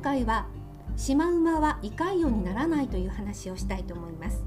[0.00, 0.46] 今回は
[0.96, 4.42] シマウマは胃潰瘍にならないという話をしたいと思います。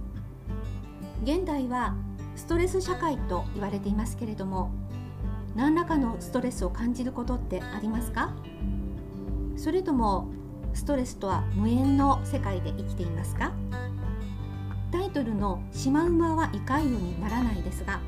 [1.24, 1.94] 現代は
[2.36, 4.72] ストレス社会と言われていますけれども
[5.56, 8.34] 何らかのストレスを感じることってありますか？
[9.56, 10.28] それとも
[10.74, 13.52] ストレスとは無縁の世界で生きていますか？
[14.92, 18.00] タイトルの「シマウマは胃潰瘍にならない」ですが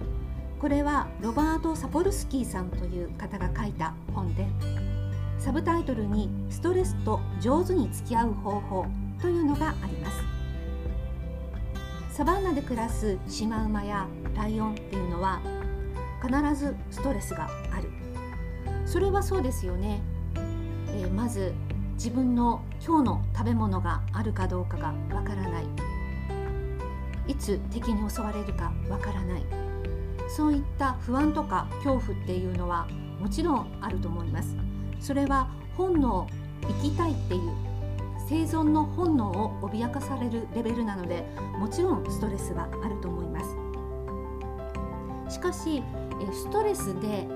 [0.59, 4.47] これはロバート・サポルスキーさんという方が書いた本で
[5.45, 8.85] サブタイトルに「ストレスと上手に付き合う方法」
[9.21, 10.23] というのがあります。
[12.09, 15.39] サバンナで暮らすシマウマやライオンっていうのは
[16.19, 17.91] 必ずストレスがある。
[18.87, 20.01] それはそうですよね、
[20.87, 21.53] えー、まず
[21.93, 25.65] 自分の今日の食べ物があるかどうかがわからない。
[27.27, 29.45] いつ敵に襲われるかわからない。
[30.27, 32.87] そういった不安とか恐怖っていうのは
[33.19, 34.64] もちろんあると思います。
[35.05, 35.47] それは
[35.77, 36.27] 本能
[36.81, 37.51] 生きたいっていう
[38.27, 41.23] 生存の本能を脅かされるレベルなので
[41.59, 43.39] もちろんストレスはあると思いま
[45.29, 45.83] すしかし
[46.33, 47.27] ストレスで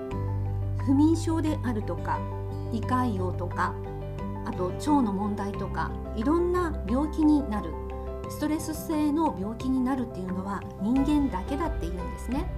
[0.83, 2.19] 不眠症であるとか
[2.73, 3.75] 胃潰瘍とか
[4.45, 7.71] あと腸の問題とかいろんな病気になる
[8.31, 12.51] ストレス性の病気になるっていうのは人間だけだっていうんですね。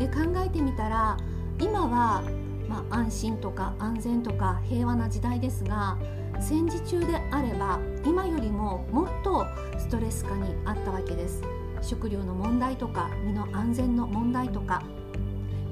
[0.00, 1.16] で考えてみたら
[1.60, 2.22] 今は、
[2.70, 5.98] まあ、安心とか安全とか平和な時代ですが
[6.40, 9.44] 戦時中であれば今よりももっと
[9.76, 11.42] ストレス化にあったわけです。
[11.82, 14.82] 食料の問題とか身の安全の問題とか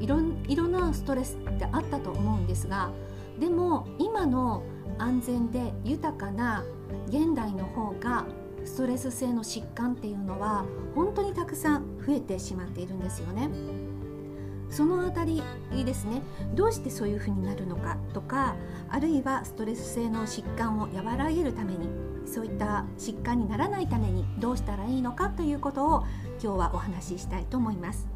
[0.00, 2.90] いろいろなストレスってあったと思うんですが
[3.38, 4.62] でも今の
[4.98, 6.64] 安全で豊かな
[7.08, 8.24] 現代の方が
[8.64, 13.50] ストレス性の疾患っていうのは本当にたくさん増えてしまっているんですよね。
[14.70, 16.22] そのあたりですね。
[16.54, 18.54] どうしてそういうふうになるのかとか
[18.88, 21.88] あるいはストレス性の疾患を和らげるために
[22.26, 26.04] そういった疾患にならないためにどうしたらいいのかということを
[26.42, 28.08] 今日はお話ししたいと思います。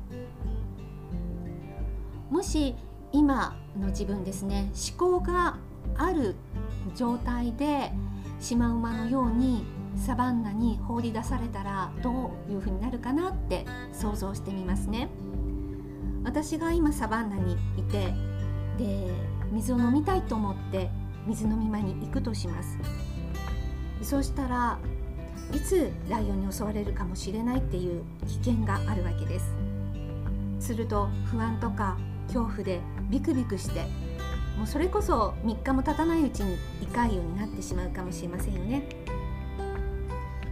[2.30, 2.74] もし
[3.12, 5.58] 今の自分ですね思考が
[5.96, 6.34] ある
[6.94, 7.92] 状態で
[8.40, 9.64] シマウマのように
[9.96, 15.08] サバンナに放り出されたらどういうふうになるかなって想像してみますね。
[16.24, 18.14] 私が今サバンナにいて
[18.78, 19.12] で
[19.50, 20.90] 水を飲みたいと思って
[21.26, 22.78] 水飲み場に行くとします。
[24.02, 24.78] そうしたら
[25.52, 29.54] いつライオンに襲われるかもしれないっていう危険があるわけです。
[30.58, 33.82] すると不安とか恐怖でビクビクして
[34.56, 38.88] もうそれこそ3日も経たないうちに胃潰瘍になってしまうかもしれませんよね。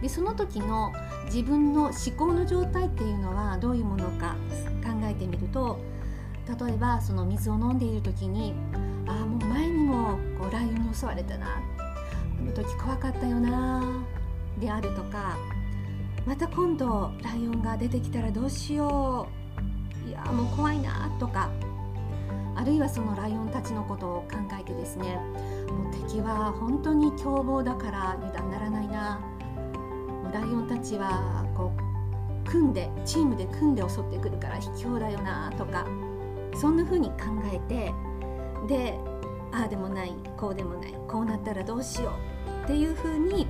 [0.01, 0.91] でその時の
[1.25, 4.35] 自分の思考の状態っていうのはどういうものか
[5.11, 5.79] えてみると
[6.59, 8.53] 例えばその水を飲んでいる時に
[9.07, 13.83] ああもう前にもこうライオンに襲われたなあの時怖かったよな
[14.59, 15.37] であるとか
[16.25, 19.27] また今度ライオンが出てきたらどうしよ
[20.05, 21.51] ういやもう怖いなとか
[22.55, 25.15] あるいはそのライオンたちのことを考えてですね
[25.69, 29.19] もう敵は本当に凶暴だから油断ならないな
[30.33, 31.45] ライオンたちは
[32.51, 35.87] 組んでチームで組んで襲ってくるから卑怯だよなとか
[36.53, 37.15] そんな風に考
[37.53, 37.93] えて
[38.67, 38.99] で
[39.53, 42.13] ああでもないこうでもないこうなったらどうしよ
[42.61, 43.43] うっていう風に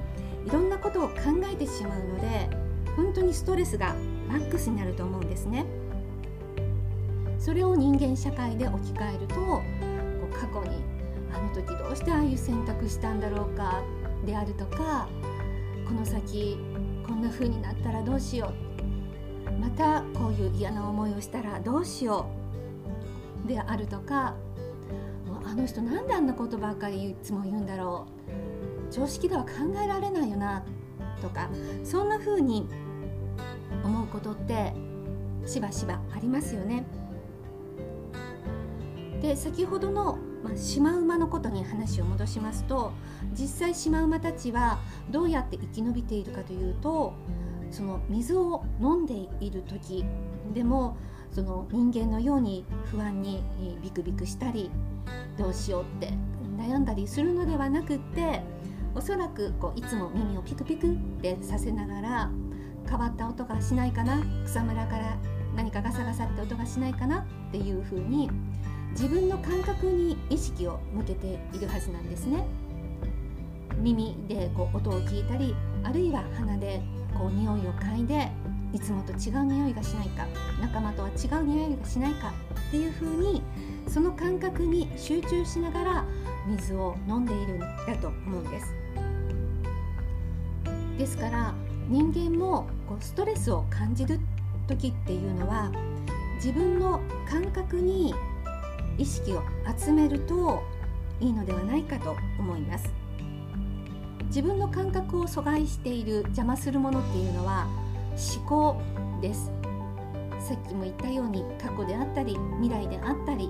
[0.45, 1.15] いろんなことを考
[1.51, 2.49] えてしまうので
[2.95, 3.95] 本当にストレスが
[4.27, 5.65] マックスになると思うんですね。
[7.39, 9.63] それを人間社会で置き換えるとこ
[10.29, 10.77] う過去に
[11.33, 13.81] あの時どうしてああいう選択したんだろうか
[14.27, 15.09] であるとか
[15.87, 16.59] この先
[17.07, 18.70] こんな風になったらどうしよう
[19.61, 22.25] またこういう嫌な思いをしたらどうしよ
[23.45, 24.35] うであるとか
[25.45, 28.07] あの人なんであんなことばっかりいつも言うんだろ
[28.89, 29.49] う常識では考
[29.83, 30.63] えられないよな
[31.21, 31.49] とか
[31.83, 32.67] そんな風に
[33.83, 34.73] 思うことって
[35.45, 36.85] しばしばありますよね。
[39.21, 42.91] で先ほどの、まあ、シマウマのことに話を戻しますと
[43.33, 44.79] 実際シマウマたちは
[45.11, 47.13] どうやって生き延びているかというと
[47.71, 50.05] その水を飲んでいる時
[50.53, 50.97] でも
[51.31, 53.43] その人間のように不安に
[53.81, 54.69] ビクビクしたり
[55.37, 56.13] どうしようって
[56.57, 58.41] 悩んだりするのではなくって
[58.93, 62.31] おそらくこういつも耳をピクピクってさせながら
[62.89, 65.17] 変わった音がしないかな草むらから
[65.55, 68.29] 何かガサガサって音がしないかなっていうふうに
[68.91, 72.45] 自分の感覚に意識を向けているはずなんですね。
[73.77, 76.81] 耳でこう音を聞いたりあるいは鼻で
[77.17, 78.31] こう匂いを嗅いで
[78.73, 80.25] いつもと違う匂いがしないか
[80.61, 82.33] 仲間とは違う匂いがしないか
[82.69, 83.41] っていうふうに
[83.87, 86.05] その感覚に集中しながら
[86.47, 87.67] 水を飲んでいるんだ
[88.01, 88.73] と思うんです。
[90.97, 91.53] ですから
[91.87, 94.19] 人間もこうストレスを感じる
[94.67, 95.71] 時っていうのは
[96.35, 98.13] 自分の感覚に
[98.97, 99.43] 意識を
[99.77, 100.61] 集めると
[101.19, 103.00] いいのではないかと思います。
[104.31, 107.67] 自分の感覚を阻害している邪魔するものっていうのは
[108.37, 108.81] 思考
[109.21, 109.51] です
[110.39, 113.49] さっきも言ったように過去であったり未来であったり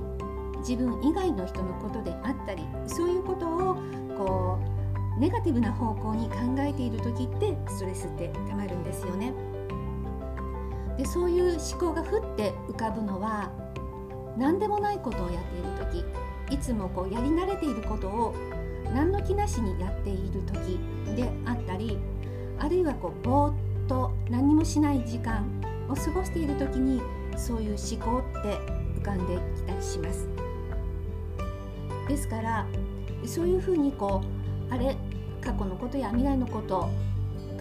[0.62, 3.76] 自分以外の人のことであったりそういうことを
[4.18, 4.60] こ
[5.18, 9.34] うネガティブな方向に考えている時ってストレスってたまるんですよね。
[10.98, 13.52] でそういう思考がふって浮かぶのは
[14.36, 16.04] 何でもないことをやっている
[16.50, 18.36] 時いつもこうやり慣れていることを
[18.94, 20.80] 何の気なしにやっている時
[21.16, 21.98] であったり
[22.60, 23.54] あるいはこうぼーっ
[23.88, 25.46] と何もしない時間
[25.90, 27.02] を過ごしている時に
[27.38, 28.58] そういう思考って
[29.00, 30.28] 浮かんできたりします。
[32.08, 32.68] ですから
[33.26, 34.22] そういうふうにこ
[34.70, 34.96] うあれ
[35.42, 36.90] 過去のことや未来のこと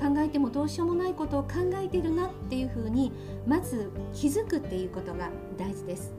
[0.00, 3.12] 考えてもどうしようもないことを考えてるなっていうふうに
[3.46, 5.28] まず気づくっていうことが
[5.58, 6.14] 大事です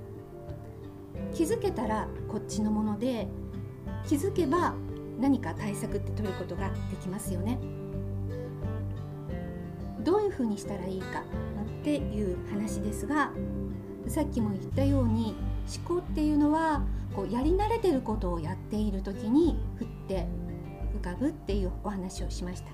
[1.34, 3.28] 気づけたらこっちのもので
[4.08, 4.76] 気づけば
[5.22, 7.60] 何か対策って取ることができますよね。
[10.04, 11.24] どういうふうにしたらいいか
[11.82, 13.32] っていう話ですが
[14.08, 15.36] さっきも言ったように
[15.86, 16.84] 思考っていうのは
[17.16, 20.26] こうやり慣れてることをやっている時に降って
[21.00, 22.72] 浮かぶっていうお話をしました。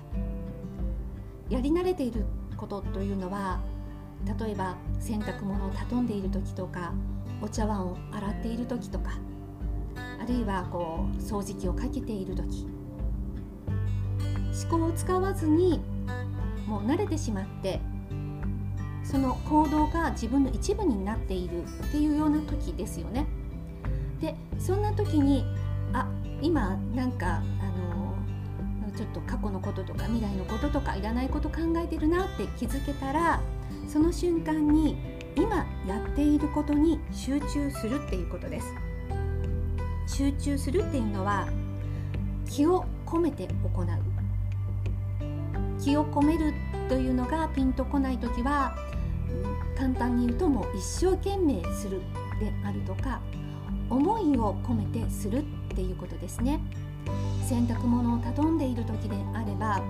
[1.50, 2.24] やり慣れている
[2.56, 3.60] ことというのは
[4.40, 6.92] 例えば洗濯物を畳んでいる時とか
[7.40, 9.12] お茶碗を洗っている時とか
[10.28, 12.66] るいはこう掃除機をかけている時
[14.70, 15.80] 思考を使わずに
[16.66, 17.80] もう慣れてしまって
[19.02, 23.26] その行動が自分の一部になっているっていうような時ですよね。
[24.20, 25.46] でそんな時に
[25.94, 26.06] あ
[26.42, 27.68] 今なんかあ
[28.88, 33.40] のちょっと過去のこととか未来のこととかいらないこと考えてるなって気づけたら
[33.86, 34.96] その瞬間に
[35.36, 38.66] 今やっていることに集中するっていうことです
[40.08, 41.46] 集中するっていうのは
[42.46, 43.86] 気を込めて行う。
[45.80, 46.52] 気を込める
[46.88, 48.74] というのがピンとこない時は
[49.76, 52.00] 簡単に言うともう一生懸命する
[52.40, 53.20] であるとか
[53.88, 55.44] 思いを込めてするっ
[55.74, 56.60] ていうことですね。
[57.46, 59.80] 洗濯物を畳んでいる時であれば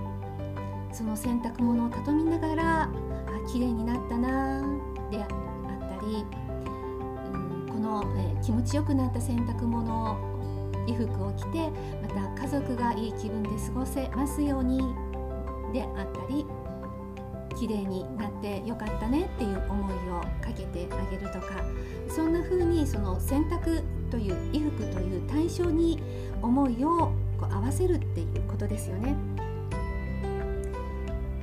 [0.93, 2.89] その洗濯物を畳みながらあ
[3.51, 4.61] 綺麗になったな
[5.11, 5.25] で
[8.43, 10.39] 気持ちよくなった洗濯物を
[10.87, 11.69] 衣服を着て
[12.01, 14.79] また家族がいい気分で過ごせますように
[15.73, 16.45] であったり
[17.59, 21.61] 綺麗になってよかったねっていう思いをかけてあげるとか
[22.07, 26.01] そんな風にその選択という衣服という対象に
[26.41, 29.15] 思いをこう合わせるっていうことですよね。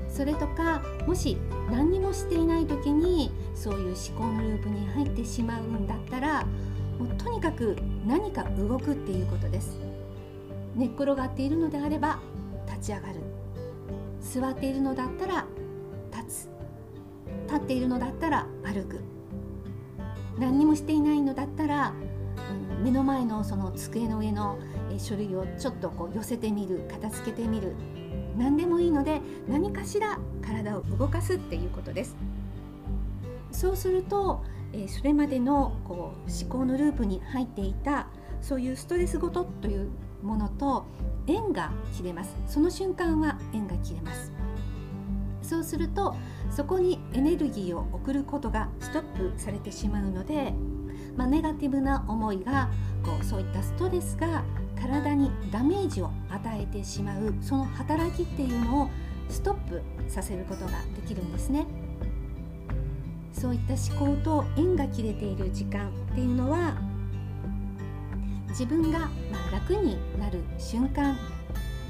[0.08, 1.36] それとかもし
[1.70, 6.46] 何にもしていない時にそういう思考のループに入ってしまうんだったら
[6.98, 7.76] もうとにかく
[8.06, 9.78] 何か動くっていうことです。
[10.74, 12.18] 寝っ転がっているのであれば
[12.66, 13.20] 立ち上がる。
[14.20, 15.46] 座っているのだったら
[16.12, 16.48] 立つ。
[17.46, 19.00] 立っているのだったら歩く。
[20.38, 21.92] 何にもしていないのだったら、
[22.78, 24.58] うん、目の前のその机の上の
[24.98, 27.72] 書類をちょっとこう寄せてみる片付けてみる。
[28.36, 32.16] 何でもいいので何かしら体を動かすっていうことです。
[33.50, 34.42] そうすると、
[34.72, 38.08] えそれまでのこう思考のループに入っていた
[38.40, 39.88] そういうストレスごとという
[40.22, 40.86] ものと
[41.26, 44.32] 縁が切れますその瞬間は縁が切れます
[45.42, 46.16] そうすると
[46.50, 50.52] そこにエネルギーを送ることがストップされてしまうので、
[51.16, 52.68] まあ、ネガティブな思いが
[53.04, 54.44] こうそういったストレスが
[54.80, 58.90] 体にダメージを与えてしまうその働きっていうのを
[59.28, 61.66] ストップさせることができるんですね。
[63.38, 66.74] そういった思考と縁が切れている時間っていうのは
[68.48, 69.10] 自分が
[69.52, 71.18] 楽になる瞬間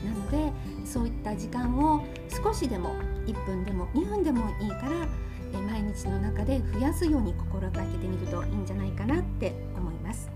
[0.05, 0.53] なので
[0.85, 10.29] そういった時間を少しでも1分でも2分でもいいから毎日の中で増やすように心がけてみるといいんじゃないかなって思います。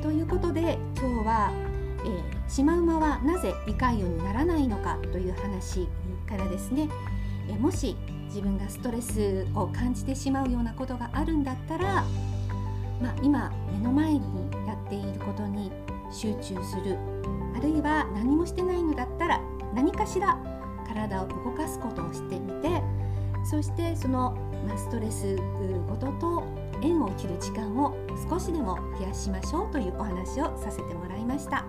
[0.00, 1.50] ということで今日は、
[2.04, 5.88] えー、シマウマはなぜ胃潰瘍にならないのかという話
[6.28, 6.88] からですね、
[7.48, 12.04] えもし自分がストレスを感じてしまうようなことがあるんだったら、
[13.00, 14.20] まあ、今目の前に
[14.66, 15.70] やっていることに
[16.12, 16.98] 集中する
[17.56, 19.40] あるいは何もしてないのだったら
[19.74, 20.38] 何かしら
[20.86, 22.82] 体を動かすことをしてみて
[23.44, 24.36] そしてその、
[24.66, 25.36] まストレス
[25.88, 26.42] ごとと
[26.82, 27.96] 縁を切る時間を
[28.28, 31.64] 少しでも増やしましょうというお話をさせてもらいました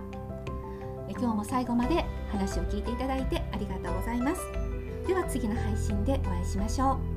[1.08, 4.67] 今日も最後まで話を聞いていただいてありがとうございます。
[5.08, 7.07] では次の配信でお会いしましょう